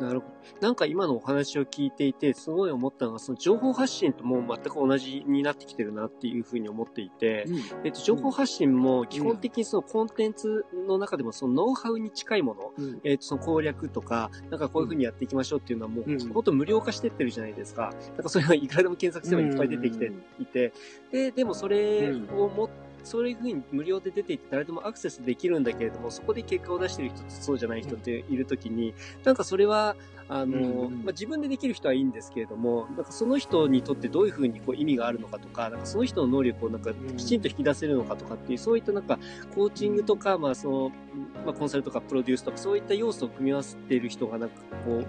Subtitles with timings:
[0.00, 0.32] なるほど。
[0.60, 17.92] なんか今のお話を聞いていて、すごい思ったのが、その情報発信ともう全く同じになってきてるなっていうふうに思っていて、うん、えっと、情報発信も基本的にそのコンテンツの中でもそのノウハウに近いもの、うん、えっと、その攻略とか、なんかこういうふうにやっていきましょうっていうのはもう、うん、と無料化してってるじゃないですか。
[18.14, 20.72] なんかそれはいくらでも検索すればいっぱい出てきていて、
[21.12, 28.94] で、でもそれを持って、そういうふうに無料で出ていって誰でもアクセスできるんだけれども、そこで結果を出してる人とそうじゃない人っているときに、
[29.24, 29.96] なんかそれは、
[30.32, 39.18] あの、うん、まあ、自分でできる人はいいんですけれども、なんかその人にとってどういうふうにこう意味があるのかとか、なんかその人の能力をなんかきちんと引き出せるのかとかっていう、そういったなんか
[39.54, 40.92] コーチングとか、まあその、
[41.44, 45.06] まあコンサルとかプロデュースとかそういった要素を組み合わせている人がなんかこう、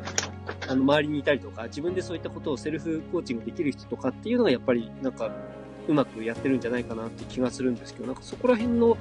[0.68, 5.32] あの周りにいたりとか、自分でそういったことをセルフコーチングできる人とかっていうのがやっぱりなんか
[5.88, 8.98] うまくやってるんじゃないかなって気がするんですけど、なんかそこら辺の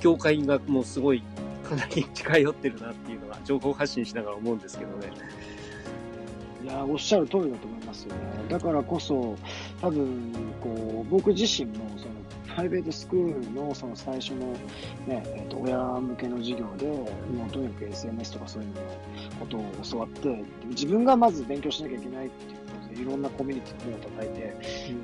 [0.00, 1.22] 境界がもうすごい
[1.68, 5.10] かなり近寄ってるなっていうのが情報発信しながら思うんですけどね。
[6.62, 8.20] いや、おっしゃる通りだと思いますよね。
[8.48, 9.36] だからこそ、
[9.82, 12.14] 多分、こう、僕自身も、その、
[12.48, 14.52] プライベートスクールのその最初の
[15.06, 17.04] ね、え、ー、と、親向けの授業で、も
[17.46, 18.74] うとにかく SNS とかそういうの
[19.40, 22.63] ことを教わって、自分がまず勉強しなきゃいけないっていう、
[22.96, 24.54] いろんなコミュニティを叩いて、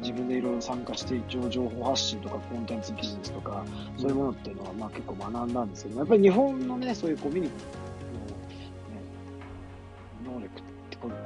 [0.01, 3.65] 自分でいろいろ参加して、一応情報発信とかコンテンツビジネスとか、
[3.97, 7.81] そういうものっていうのは、まあ結構学んだんですけど、やっぱり日本のね、そういうコミュニティ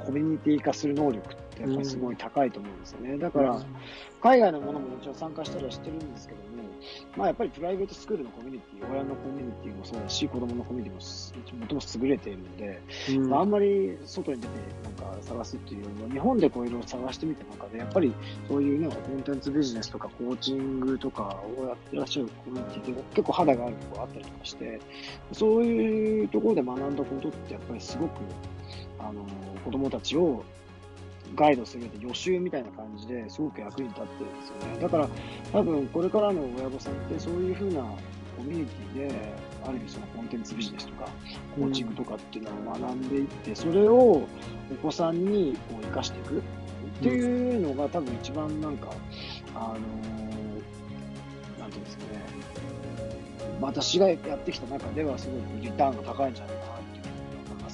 [0.05, 3.17] コミュニティ化する能力ってやっぱりすごい高いと思うんですよね。
[3.17, 3.61] だから、
[4.21, 6.45] 海外のものももちろん参加したりはしてるんですけども、
[7.15, 18.13] まあやっぱりプライベートスクールのコミュニティ、親のコミュニティもそうだし、子供のコミュニティもともと優れているので、うん、まあ、あんまり外に出てなんか探すっていうよりも、日本でこういろいろ探してみた中で、やっぱり
[18.47, 24.79] そういうね、コンテンツビジネスとかコーチングとかをやってらっしゃるコミュニティで結構肌があるところあったりとかして、
[25.31, 28.11] そういうところで学んだことってやっぱりすごく
[28.99, 29.25] あの
[29.63, 30.43] 子供たちを
[31.35, 34.79] ガイドするで予習みたいな感じですごく役に立ってるんですよね。
[34.81, 35.09] だから
[35.51, 37.81] 多分これからの親御さんってそういうふうな
[38.37, 39.33] コミュニティで
[39.63, 41.09] ある意味そのコンテンツビジネスとか
[41.55, 44.27] コーチングとかっていうのを学んでいって、それをお
[44.81, 46.41] 子さんにこう生かしていく。
[46.95, 48.87] っていうのが多分一番なんか、
[49.53, 52.21] あのー、なんていうんですかね、
[53.59, 56.75] 私がやってきた中ではすごくリターンが高いんじゃないかな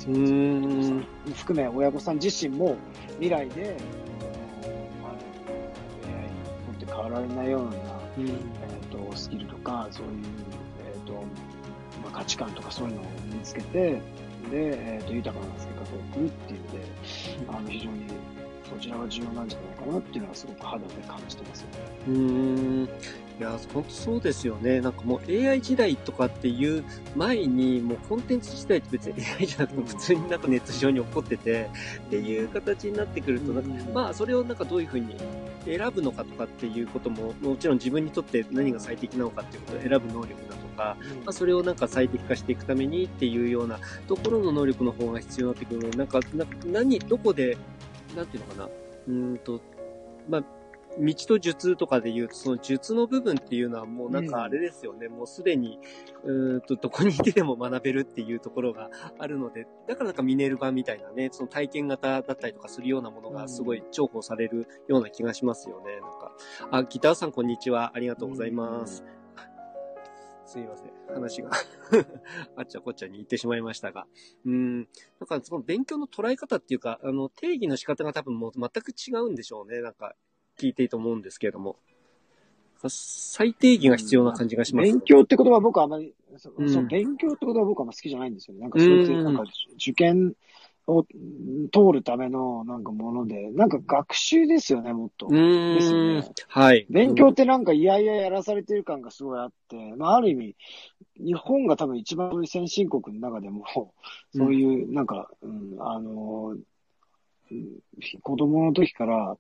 [0.08, 1.06] うん。
[1.36, 2.78] 含め親御さん自身も
[3.20, 3.78] 未来で、
[5.02, 5.12] まあ、
[6.08, 6.30] AI に
[6.66, 7.70] とって変わられないような、
[8.18, 10.14] うん、えーと、スキルとかそういう、
[10.86, 11.14] えーと
[12.04, 14.00] まあ、価値観とかそういうのを身につけてで、
[14.52, 16.80] えーと、豊かな生活を送るっていうので、
[17.48, 18.06] あの非常に
[18.74, 21.66] そちらが重要なんじゃないかなっていうのはすごく肌で感じてます。
[22.08, 22.90] うん。
[23.40, 24.82] いや、本当そうですよね。
[24.82, 26.84] なんかもう AI 時代とかっていう
[27.16, 31.70] 前に、もうコンテンツ時代って別に AI じゃなくても普通になんかネット上に起こってて、
[32.08, 33.54] っていう形になってくると、
[33.94, 35.16] まあそれをなんかどういうふうに
[35.66, 45.82] 選ぶのかとかっていうことも、もちろん自分にとって何が最適なのかっていうことを選ぶ能力だとか、まあ、それをなんか最適化していくためにっていうようなところの能力の方が必要になってくる。
[45.82, 47.58] ので、なんか、な何、どこで、
[48.16, 48.70] なんていうのかな、
[49.08, 49.62] うんと、
[50.30, 50.44] まあ、
[51.00, 55.08] 道と術とかで言うと、その術の部分っていうのはもうなんかあれですよね。
[55.08, 55.80] うん、もうすでに、
[56.24, 66.00] うんと、どこにいてでも学べるっていうところがあるので、だからなんかミネル版みたいなね、その体験型だったりとかするようなものがすごい重宝されるような気がしますよね。
[66.02, 66.32] なんか、
[66.72, 67.92] あ、ギターさんこんにちは。
[67.96, 69.04] ありがとうございます。
[69.16, 69.21] うん
[70.52, 70.92] すいません。
[71.14, 71.52] 話が
[72.58, 74.06] あっちゃこっちゃに行ってしまいましたが。
[74.46, 74.80] うん。
[74.80, 74.86] なん
[75.26, 79.80] かその勉強の捉え方っていうか、あの、定義の仕方が多分もう全く違うんでしょうね。
[79.80, 80.14] なんか、
[80.58, 81.78] 聞いていいと思うんですけれども。
[82.90, 86.36] 最低限が必要な感じがします、ね、勉強って言葉僕はあまり、う
[86.66, 88.62] ん、そう、勉強って言葉僕はあんま好きじゃないんですよね。
[88.62, 89.44] なんかそういう、なんか
[89.76, 90.36] 受験
[90.92, 95.28] を通るためのなんかもので、なんか学習ですよね、もっと。
[95.28, 96.32] ですよね。
[96.48, 96.86] はい。
[96.90, 100.56] 勉強ってなんかいやいややらされてる感がすごいあって、まあある意味、
[101.18, 103.66] 日本が多分一番先進国の中でも、
[104.36, 106.58] そういう、なんか、うん、あの、
[108.22, 109.38] 子供の時から、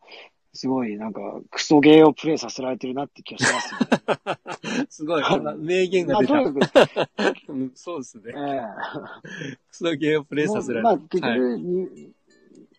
[0.53, 4.85] すごい、なんか、クソゲーをプレイさせられてるなって気がしますね。
[4.89, 5.23] すごい、
[5.57, 6.33] 名言が出た。
[6.33, 8.23] まあ、とにかく そうですね。
[8.27, 10.83] えー、クソゲーをプレイさせられてる。
[10.83, 12.13] まあ、結局、はい、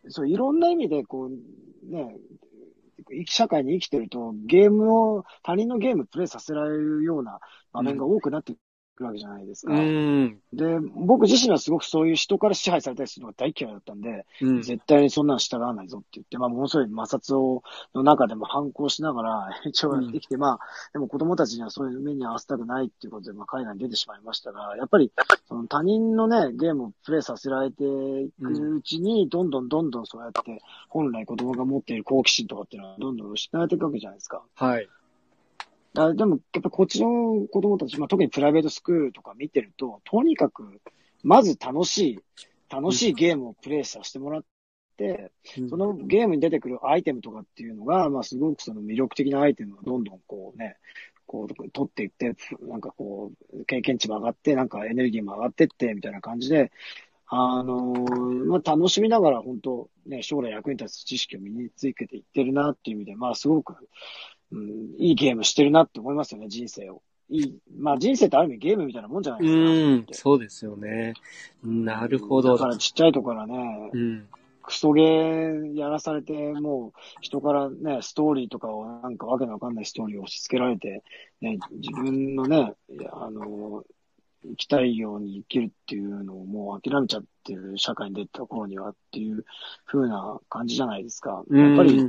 [0.09, 2.17] そう、いろんな意味で、こう、ね、
[3.27, 7.41] 社会に生きてると、ゲームを、他人のゲームプレイさせられるような
[7.73, 8.53] 場面が多くなって
[8.97, 9.73] くわけじゃないですか。
[9.73, 10.39] うん。
[10.53, 14.63] で、僕自身はすごくそういう人から支配されたりするのが大嫌いだったんで、うん。
[14.63, 17.63] 絶対にそんなの従わないぞって言って、まあ、ものすごい摩擦を、
[17.95, 20.61] の中でも反抗しながら、 一応やってきて、まあ、
[20.93, 25.11] でも子供たちにはそういう目に合わせたくないっていうことで、まあ、海外に出てしまいましたが、やっぱり、
[25.47, 34.43] その他人のね、ゲームをプレイさせられていくうちに、どんどんどんどんそうやって、本来子供が持っている好奇心とかっていうのは、どんどん失われていくわけじゃないですか。
[34.55, 34.89] はい。
[35.95, 40.81] あでも、やっぱこっちの子供たち、まあ、特にプライベートスクールとか見てると、とにかく、
[41.23, 42.19] まず楽しい、
[42.71, 44.45] 楽しいゲームをプレイさせてもらっ
[44.97, 45.33] て、
[45.69, 50.77] そのゲームに出てくるアイテムとかっていうのが、まあ、すごくその魅力的なアイテムをどんどんこうね、
[51.27, 56.73] こう、取っていって、なんかこう、経験値も上がって、なんかエネルギーも上がってって、みたいな感じで、
[57.35, 63.75] あのーまあ、楽しみながら本当、ね、将来役に立つ知識を身につけていってるなっていう意味で、まあ、すごく、
[64.53, 67.03] うん、いいゲームしてるなって思いますよね、人生を。
[67.29, 69.61] いい、まあ人生ってある意味ゲームみたいなもんじゃないですか。
[69.61, 70.07] うん。
[70.13, 71.15] そうですよね。
[71.63, 72.53] なるほど。
[72.53, 74.29] だからちっちゃいとこからね、うん。
[74.63, 81.03] クソゲーやらされて、もう人からね、ストーリーとかをなんかわけのわかんないストーリーを押し付けられて、
[81.41, 82.75] ね、自分のね、
[83.13, 83.85] あの、
[84.45, 89.45] 生きたいように生きるっていうのをもう諦めちゃってる社会に出た頃にはっていう
[89.87, 91.45] 風な感じじゃないですか。
[91.51, 92.09] やっぱり、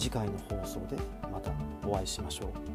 [0.00, 0.96] 次回の放送で
[1.30, 1.52] また
[1.86, 2.69] お会いしましょう。